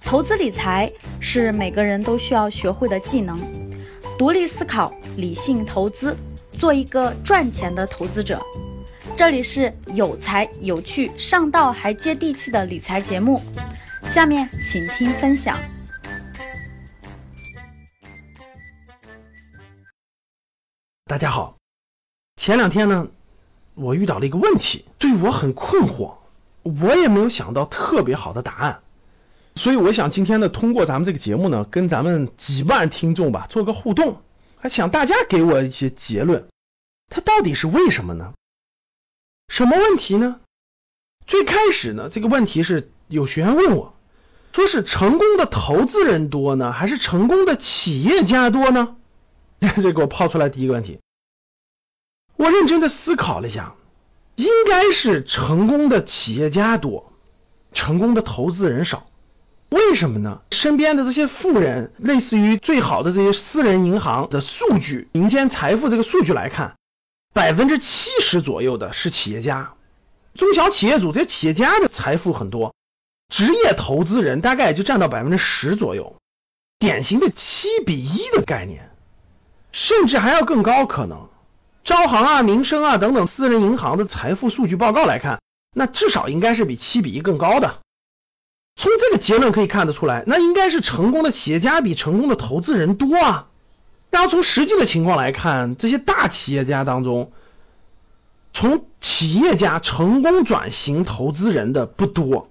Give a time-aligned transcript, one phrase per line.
[0.00, 3.38] 投资理财是每个人都需要学会的技能，
[4.18, 6.16] 独立思考，理性投资，
[6.50, 8.40] 做一个赚钱的投资者。
[9.16, 13.40] 这里是有才有趣、上道还接地气的理财节目，
[14.02, 15.56] 下面请听分享。
[21.04, 21.56] 大家好，
[22.36, 23.06] 前两天呢，
[23.74, 26.14] 我遇到了一个问题，对我很困惑，
[26.62, 28.82] 我也没有想到特别好的答案。
[29.56, 34.22] 所以我想今天呢，通过咱们这个节目呢，跟咱们几万听众吧做个互动，
[34.56, 36.48] 还想大家给我一些结论，
[37.08, 38.32] 它到底是为什么呢？
[39.48, 40.40] 什么问题呢？
[41.26, 43.94] 最开始呢，这个问题是有学员问我，
[44.52, 48.96] 说是成功的投资人多呢，还是成功的企业家多呢？
[49.60, 51.00] 这给我抛出来第一个问题，
[52.36, 53.74] 我认真的思考了一下，
[54.40, 57.12] 应该是成功的企业家多，
[57.74, 59.06] 成功的投资人少。
[59.68, 60.40] 为什么呢？
[60.50, 66.76] 身边的这些富人，类似于最好的这些私人银行的数据，民间财富这个数据来看，
[67.34, 69.74] 百分之七十左右的是企业家，
[70.32, 72.74] 中小企业主这些企业家的财富很多，
[73.28, 76.16] 职业投资人大概也就占到百分之十左右，
[76.78, 78.90] 典型的七比一的概念，
[79.70, 81.28] 甚至还要更高可能。
[81.84, 85.40] 招行啊、民生啊等等私人银行的财富数据报告来看，
[85.74, 87.78] 那至少应该是比七比一更高的。
[88.76, 93.48] 从这个结论可以看得出来，那应该是成功的企业家比成功的投资人多啊。
[94.10, 97.32] 然后从实际的情况来看，这些大企业家当中，
[98.52, 102.48] 从企业家成功转型投资人的不多，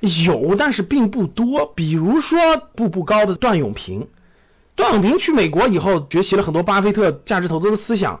[0.00, 1.66] 有但是并不多。
[1.66, 2.38] 比如说
[2.74, 4.08] 步步高的段永平，
[4.74, 8.20] 段永平去美国以后学习了很多巴菲特价值投资的思想。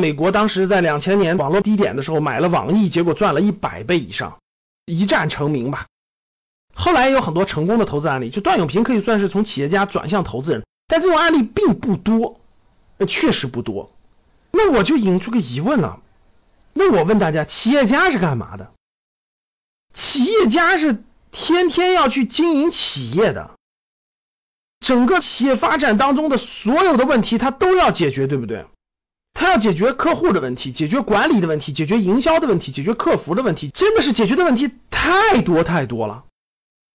[0.00, 4.38] 美国当时在两千年网络低点的时候买了网易，结果赚了一百倍以上，
[4.86, 5.86] 一战成名吧。
[6.74, 12.40] 后来有很多成功的投资案例，就段永平可以算是从企业家转向投资人，但这种案例并不多，
[13.06, 13.92] 确实不多。
[14.50, 16.00] 那我就引出个疑问了，
[16.72, 18.72] 那我问大家，企业家是干嘛的？
[19.92, 23.50] 企业家是天天要去经营企业的，
[24.78, 28.66] 整个企业发展当中的所有的问题他都要解决，对不对？
[29.50, 36.24] 要解决客户的问题，解决管理的问题，解决营销的问题，解决客服的问题，真的是解决的问题太多太多了。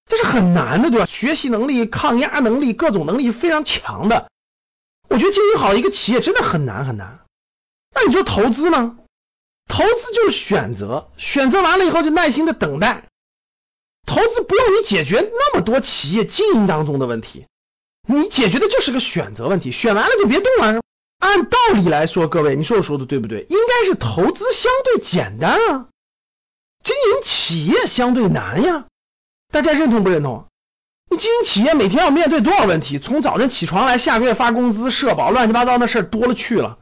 [0.08, 1.06] 这是很难的，对吧？
[1.06, 4.30] 学习能力、抗压能力、各种能力非常强的。
[5.10, 7.20] 我觉得经营好一个企业真的很难很难。
[7.94, 8.98] 那你说投资呢？
[9.68, 13.06] 投资就是选择，选择完了以后就耐心的等待。
[14.06, 17.48] 投资不用你解决那么多企业经营当中的问题，
[18.08, 20.82] 你解决的就是个选择问题，选完了就别动了。
[21.26, 23.48] 按道理来说，各位，你说我说的对不对？
[23.50, 25.88] 应该是投资相对简单啊，
[26.84, 28.86] 经营企业相对难呀。
[29.52, 30.46] 大家认同不认同？
[31.10, 33.00] 你经营企业每天要面对多少问题？
[33.00, 36.78] 从早晨起床来，下个月发工资、社保，乱七八糟的事多了去了。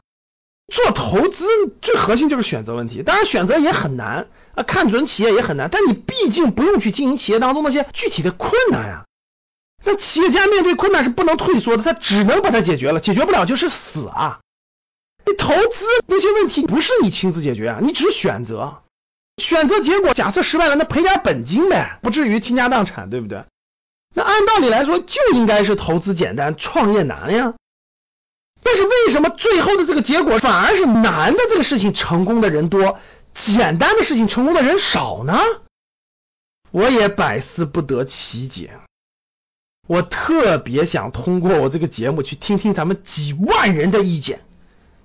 [0.70, 1.46] 做投资
[1.80, 5.70] 最核心就是选择问题，当然选择也很难啊，看准企业也很难。
[5.72, 9.06] 但你毕竟不用去经营企业当中那些具体的困难呀。
[9.84, 14.40] 那企业家面对困难是不能退缩的，他只能把它解决了，解决不了就是死啊。
[15.26, 18.82] 你投资那些问题不是你亲自解决啊，你只选择。
[19.36, 23.44] 选择结果，假设失败了，那赔点本金呗，不至于倾家荡产，对不对？
[24.14, 27.54] 那按道理来说，就应该是投资简单，创业难呀。
[28.62, 33.00] 但是为什么最后的这个结果反而是难的这个事情成功的人多，
[33.34, 35.38] 简单的事情成功的人少呢？
[36.70, 38.78] 我也百思不得其解。
[39.86, 44.40] 我特别想通过我这个节目去听听咱们几万人的意见。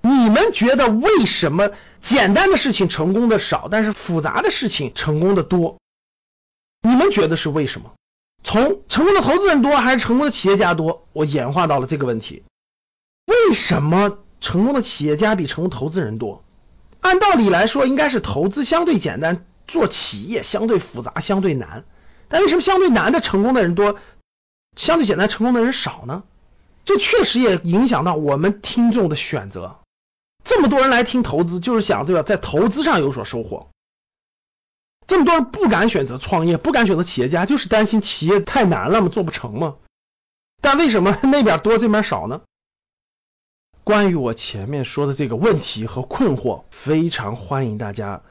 [0.02, 5.76] 你们觉得为什么简单的事情成功的少，但是复杂的事情成功的多？
[6.82, 7.92] 你们觉得是为什么？
[8.42, 11.06] 从成功的投资人多还是成功的企业家多？
[11.12, 12.42] 我演化到了这个问题：
[13.26, 16.42] 为什么成功的企业家比成功投资人多？
[17.02, 21.84] 按道理来说，应该是投资相对简单，做企业相对复杂、相对难。
[22.28, 23.98] 但为什么相对难的成功的人多，
[24.76, 26.22] 相对简单成功的人少呢？
[26.84, 29.78] 这确实也影响到我们听众的选择。
[30.42, 33.68] 这么多人来听投资，就是想对吧，在投资上有所收获。
[35.06, 39.76] 这么多人不敢选择创业，不敢选择企业家，就是担心企业太难了嘛，做不成嘛。
[40.62, 42.40] 但为什么 那边多，这边少呢？
[43.84, 48.22] 关于我前面说的这个问题和困惑，非常欢迎大家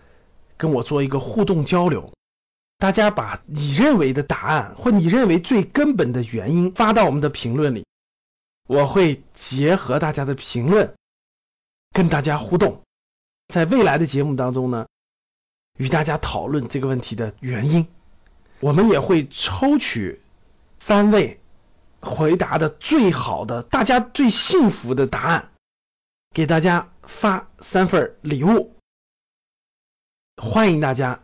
[0.57, 2.13] 跟我做一个互动交流。
[2.79, 7.85] 大家把你认为的答案或你认为最根本的原因发到我们的评论里，
[8.65, 10.95] 我会结合大家的评论。
[11.91, 12.83] 跟大家互动，
[13.47, 14.87] 在未来的节目当中呢，
[15.77, 17.87] 与大家讨论这个问题的原因。
[18.59, 20.21] 我们也会抽取
[20.77, 21.39] 三位
[21.99, 25.51] 回答的最好的、大家最幸福的答案，
[26.31, 28.75] 给大家发三份礼物。
[30.37, 31.23] 欢迎大家